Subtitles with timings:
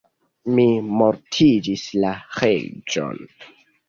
[0.59, 0.63] Mi
[1.01, 3.21] mortigis la reĝon.